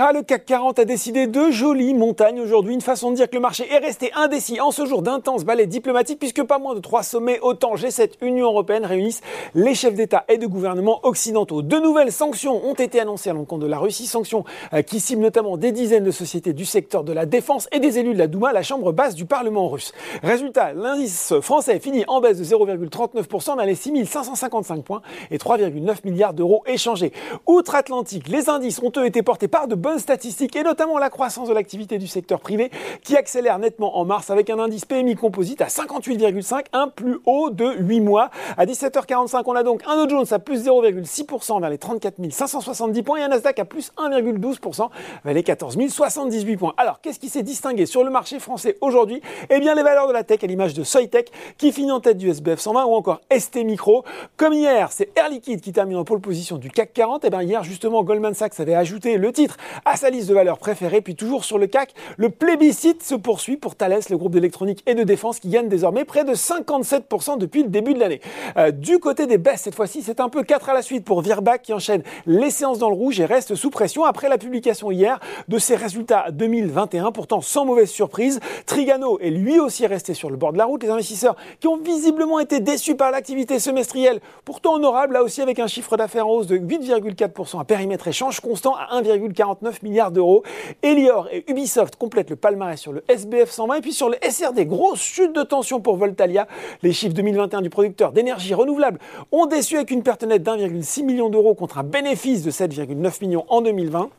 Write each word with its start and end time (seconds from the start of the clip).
Ah, 0.00 0.10
le 0.12 0.22
CAC 0.22 0.46
40 0.46 0.80
a 0.80 0.84
décidé 0.84 1.28
de 1.28 1.52
jolies 1.52 1.94
montagnes 1.94 2.40
aujourd'hui, 2.40 2.74
une 2.74 2.80
façon 2.80 3.12
de 3.12 3.14
dire 3.14 3.30
que 3.30 3.36
le 3.36 3.40
marché 3.40 3.72
est 3.72 3.78
resté 3.78 4.10
indécis 4.16 4.60
en 4.60 4.72
ce 4.72 4.86
jour 4.86 5.02
d'intenses 5.02 5.44
balais 5.44 5.68
diplomatiques 5.68 6.18
puisque 6.18 6.42
pas 6.42 6.58
moins 6.58 6.74
de 6.74 6.80
trois 6.80 7.04
sommets 7.04 7.38
OTAN, 7.42 7.76
G7, 7.76 8.14
Union 8.20 8.46
Européenne 8.46 8.84
réunissent 8.84 9.20
les 9.54 9.76
chefs 9.76 9.94
d'État 9.94 10.24
et 10.28 10.36
de 10.36 10.48
gouvernement 10.48 10.98
occidentaux. 11.04 11.62
De 11.62 11.76
nouvelles 11.78 12.10
sanctions 12.10 12.66
ont 12.66 12.74
été 12.74 12.98
annoncées 12.98 13.30
à 13.30 13.34
l'encontre 13.34 13.62
de 13.62 13.68
la 13.68 13.78
Russie, 13.78 14.06
sanctions 14.06 14.42
euh, 14.72 14.82
qui 14.82 14.98
ciblent 14.98 15.22
notamment 15.22 15.56
des 15.56 15.70
dizaines 15.70 16.02
de 16.02 16.10
sociétés 16.10 16.54
du 16.54 16.64
secteur 16.64 17.04
de 17.04 17.12
la 17.12 17.24
défense 17.24 17.68
et 17.70 17.78
des 17.78 18.00
élus 18.00 18.14
de 18.14 18.18
la 18.18 18.26
Douma, 18.26 18.52
la 18.52 18.64
chambre 18.64 18.90
basse 18.90 19.14
du 19.14 19.26
Parlement 19.26 19.68
russe. 19.68 19.92
Résultat, 20.24 20.72
l'indice 20.72 21.34
français 21.40 21.78
finit 21.78 22.04
en 22.08 22.20
baisse 22.20 22.38
de 22.38 22.44
0,39% 22.44 23.56
dans 23.56 23.62
les 23.62 23.76
6555 23.76 24.82
points 24.82 25.02
et 25.30 25.38
3,9 25.38 25.98
milliards 26.04 26.34
d'euros 26.34 26.64
échangés. 26.66 27.12
Outre-Atlantique, 27.46 28.26
les 28.26 28.48
indices 28.48 28.80
ont 28.82 28.90
eux 28.96 29.06
été 29.06 29.22
portés 29.22 29.46
par 29.46 29.68
de 29.68 29.83
bonnes 29.84 29.98
statistiques 29.98 30.56
et 30.56 30.62
notamment 30.62 30.96
la 30.96 31.10
croissance 31.10 31.46
de 31.46 31.52
l'activité 31.52 31.98
du 31.98 32.06
secteur 32.06 32.40
privé 32.40 32.70
qui 33.02 33.18
accélère 33.18 33.58
nettement 33.58 33.98
en 33.98 34.06
mars 34.06 34.30
avec 34.30 34.48
un 34.48 34.58
indice 34.58 34.86
PMI 34.86 35.14
composite 35.14 35.60
à 35.60 35.66
58,5, 35.66 36.64
un 36.72 36.88
plus 36.88 37.18
haut 37.26 37.50
de 37.50 37.70
8 37.80 38.00
mois. 38.00 38.30
À 38.56 38.64
17h45, 38.64 39.42
on 39.44 39.54
a 39.54 39.62
donc 39.62 39.82
un 39.86 39.96
Dow 39.96 40.08
Jones 40.08 40.26
à 40.30 40.38
plus 40.38 40.64
0,6% 40.66 41.60
vers 41.60 41.68
les 41.68 41.76
34 41.76 42.14
570 42.30 43.02
points 43.02 43.18
et 43.18 43.22
un 43.24 43.28
Nasdaq 43.28 43.58
à 43.58 43.66
plus 43.66 43.92
1,12% 43.98 44.88
vers 45.22 45.34
les 45.34 45.42
14 45.42 45.76
078 45.86 46.56
points. 46.56 46.72
Alors, 46.78 47.02
qu'est-ce 47.02 47.20
qui 47.20 47.28
s'est 47.28 47.42
distingué 47.42 47.84
sur 47.84 48.04
le 48.04 48.10
marché 48.10 48.38
français 48.38 48.78
aujourd'hui? 48.80 49.20
Eh 49.50 49.60
bien, 49.60 49.74
les 49.74 49.82
valeurs 49.82 50.08
de 50.08 50.14
la 50.14 50.24
tech 50.24 50.42
à 50.42 50.46
l'image 50.46 50.72
de 50.72 50.82
Soitec 50.82 51.30
qui 51.58 51.72
finit 51.72 51.92
en 51.92 52.00
tête 52.00 52.16
du 52.16 52.30
SBF 52.30 52.58
120 52.58 52.86
ou 52.86 52.94
encore 52.94 53.20
ST 53.36 53.56
Micro. 53.56 54.02
Comme 54.38 54.54
hier, 54.54 54.92
c'est 54.92 55.10
Air 55.18 55.28
Liquide 55.28 55.60
qui 55.60 55.72
termine 55.72 55.98
en 55.98 56.04
pole 56.04 56.20
position 56.20 56.56
du 56.56 56.70
CAC 56.70 56.94
40. 56.94 57.26
Et 57.26 57.30
bien 57.30 57.42
hier, 57.42 57.64
justement, 57.64 58.02
Goldman 58.02 58.32
Sachs 58.32 58.58
avait 58.60 58.74
ajouté 58.74 59.18
le 59.18 59.30
titre 59.30 59.58
à 59.84 59.96
sa 59.96 60.10
liste 60.10 60.28
de 60.28 60.34
valeurs 60.34 60.58
préférées. 60.58 61.00
Puis 61.00 61.14
toujours 61.14 61.44
sur 61.44 61.58
le 61.58 61.66
CAC, 61.66 61.94
le 62.16 62.30
plébiscite 62.30 63.02
se 63.02 63.14
poursuit 63.14 63.56
pour 63.56 63.74
Thales, 63.76 64.00
le 64.10 64.16
groupe 64.16 64.32
d'électronique 64.32 64.82
et 64.86 64.94
de 64.94 65.02
défense 65.02 65.38
qui 65.38 65.48
gagne 65.48 65.68
désormais 65.68 66.04
près 66.04 66.24
de 66.24 66.34
57% 66.34 67.38
depuis 67.38 67.62
le 67.62 67.68
début 67.68 67.94
de 67.94 68.00
l'année. 68.00 68.20
Euh, 68.56 68.70
du 68.70 68.98
côté 68.98 69.26
des 69.26 69.38
baisses, 69.38 69.62
cette 69.62 69.74
fois-ci, 69.74 70.02
c'est 70.02 70.20
un 70.20 70.28
peu 70.28 70.42
4 70.42 70.70
à 70.70 70.74
la 70.74 70.82
suite 70.82 71.04
pour 71.04 71.20
Virbac 71.20 71.62
qui 71.62 71.72
enchaîne 71.72 72.02
les 72.26 72.50
séances 72.50 72.78
dans 72.78 72.90
le 72.90 72.96
rouge 72.96 73.20
et 73.20 73.24
reste 73.24 73.54
sous 73.54 73.70
pression 73.70 74.04
après 74.04 74.28
la 74.28 74.38
publication 74.38 74.90
hier 74.90 75.20
de 75.48 75.58
ses 75.58 75.76
résultats 75.76 76.26
2021. 76.30 77.12
Pourtant, 77.12 77.40
sans 77.40 77.64
mauvaise 77.64 77.90
surprise, 77.90 78.40
Trigano 78.66 79.18
est 79.20 79.30
lui 79.30 79.58
aussi 79.58 79.86
resté 79.86 80.14
sur 80.14 80.30
le 80.30 80.36
bord 80.36 80.52
de 80.52 80.58
la 80.58 80.64
route. 80.64 80.82
Les 80.82 80.90
investisseurs 80.90 81.36
qui 81.60 81.68
ont 81.68 81.76
visiblement 81.76 82.40
été 82.40 82.60
déçus 82.60 82.96
par 82.96 83.10
l'activité 83.10 83.58
semestrielle, 83.58 84.20
pourtant 84.44 84.74
honorable, 84.74 85.14
là 85.14 85.22
aussi 85.22 85.42
avec 85.42 85.58
un 85.58 85.66
chiffre 85.66 85.96
d'affaires 85.96 86.26
en 86.26 86.32
hausse 86.32 86.46
de 86.46 86.56
8,4% 86.56 87.60
à 87.60 87.64
périmètre 87.64 88.08
échange 88.08 88.40
constant 88.40 88.74
à 88.74 89.00
1,49 89.00 89.63
milliards 89.82 90.10
d'euros. 90.10 90.42
Elior 90.82 91.28
et 91.32 91.44
Ubisoft 91.50 91.96
complètent 91.96 92.30
le 92.30 92.36
palmarès 92.36 92.78
sur 92.78 92.92
le 92.92 93.02
SBF 93.08 93.50
120 93.50 93.74
et 93.76 93.80
puis 93.80 93.92
sur 93.92 94.08
le 94.08 94.16
SRD, 94.28 94.66
grosse 94.66 95.00
chute 95.00 95.34
de 95.34 95.42
tension 95.42 95.80
pour 95.80 95.96
Voltalia. 95.96 96.46
Les 96.82 96.92
chiffres 96.92 97.14
2021 97.14 97.62
du 97.62 97.70
producteur 97.70 98.12
d'énergie 98.12 98.54
renouvelable 98.54 98.98
ont 99.32 99.46
déçu 99.46 99.76
avec 99.76 99.90
une 99.90 100.02
perte 100.02 100.24
nette 100.24 100.42
d'1,6 100.42 101.04
million 101.04 101.28
d'euros 101.28 101.54
contre 101.54 101.78
un 101.78 101.84
bénéfice 101.84 102.42
de 102.42 102.50
7,9 102.50 103.24
millions 103.24 103.44
en 103.48 103.60
2020. 103.60 104.10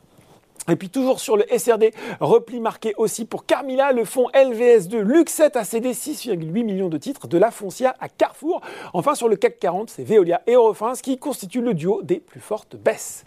Et 0.68 0.76
puis 0.76 0.88
toujours 0.88 1.20
sur 1.20 1.36
le 1.36 1.44
SRD, 1.56 1.92
repli 2.20 2.60
marqué 2.60 2.94
aussi 2.96 3.24
pour 3.24 3.46
Carmila, 3.46 3.92
le 3.92 4.04
fonds 4.04 4.28
LVS2 4.34 4.98
Luxet 4.98 5.56
a 5.56 5.64
cédé 5.64 5.92
6,8 5.92 6.64
millions 6.64 6.88
de 6.88 6.98
titres 6.98 7.28
de 7.28 7.38
la 7.38 7.50
Foncia 7.50 7.94
à 8.00 8.08
Carrefour. 8.08 8.60
Enfin 8.92 9.14
sur 9.14 9.28
le 9.28 9.36
CAC 9.36 9.58
40, 9.58 9.90
c'est 9.90 10.04
Veolia 10.04 10.42
et 10.46 10.54
Eurofins 10.54 10.94
qui 10.94 11.18
constituent 11.18 11.62
le 11.62 11.74
duo 11.74 12.02
des 12.02 12.18
plus 12.18 12.40
fortes 12.40 12.76
baisses. 12.76 13.24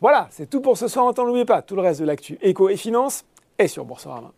Voilà, 0.00 0.28
c'est 0.30 0.50
tout 0.50 0.60
pour 0.60 0.76
ce 0.76 0.88
soir. 0.88 1.12
N'oubliez 1.16 1.44
pas, 1.44 1.62
tout 1.62 1.76
le 1.76 1.82
reste 1.82 2.00
de 2.00 2.04
l'actu 2.04 2.38
éco 2.42 2.68
et 2.68 2.76
finance 2.76 3.24
est 3.58 3.68
sur 3.68 3.84
Boursorama. 3.84 4.32